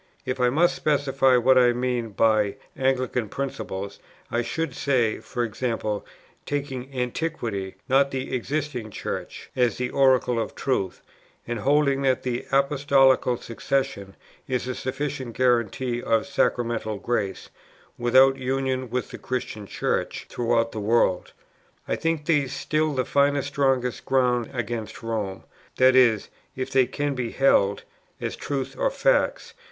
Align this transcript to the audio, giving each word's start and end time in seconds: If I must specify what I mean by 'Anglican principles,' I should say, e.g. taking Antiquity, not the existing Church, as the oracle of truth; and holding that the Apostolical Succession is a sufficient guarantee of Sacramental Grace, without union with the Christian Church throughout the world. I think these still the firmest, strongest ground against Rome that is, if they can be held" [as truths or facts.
If 0.25 0.39
I 0.39 0.49
must 0.49 0.75
specify 0.75 1.37
what 1.37 1.59
I 1.59 1.73
mean 1.73 2.09
by 2.09 2.55
'Anglican 2.75 3.29
principles,' 3.29 3.99
I 4.31 4.41
should 4.41 4.73
say, 4.73 5.17
e.g. 5.19 5.75
taking 6.43 6.91
Antiquity, 6.91 7.75
not 7.87 8.09
the 8.09 8.35
existing 8.35 8.89
Church, 8.89 9.51
as 9.55 9.77
the 9.77 9.91
oracle 9.91 10.39
of 10.39 10.55
truth; 10.55 11.03
and 11.47 11.59
holding 11.59 12.01
that 12.01 12.23
the 12.23 12.47
Apostolical 12.51 13.37
Succession 13.37 14.15
is 14.47 14.67
a 14.67 14.73
sufficient 14.73 15.37
guarantee 15.37 16.01
of 16.01 16.25
Sacramental 16.25 16.97
Grace, 16.97 17.51
without 17.95 18.37
union 18.37 18.89
with 18.89 19.11
the 19.11 19.19
Christian 19.19 19.67
Church 19.67 20.25
throughout 20.29 20.71
the 20.71 20.79
world. 20.79 21.31
I 21.87 21.95
think 21.95 22.25
these 22.25 22.55
still 22.55 22.93
the 22.95 23.05
firmest, 23.05 23.49
strongest 23.49 24.03
ground 24.05 24.49
against 24.51 25.03
Rome 25.03 25.43
that 25.75 25.95
is, 25.95 26.29
if 26.55 26.71
they 26.71 26.87
can 26.87 27.13
be 27.13 27.29
held" 27.29 27.83
[as 28.19 28.35
truths 28.35 28.75
or 28.75 28.89
facts. 28.89 29.53